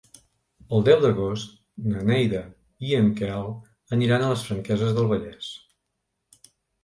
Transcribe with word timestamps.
El 0.75 0.85
deu 0.85 1.01
d'agost 1.01 1.51
na 1.89 1.99
Neida 2.11 2.39
i 2.87 2.95
en 3.01 3.11
Quel 3.19 3.51
aniran 3.97 4.25
a 4.25 4.31
les 4.33 4.45
Franqueses 4.49 4.95
del 5.01 5.11
Vallès. 5.13 5.51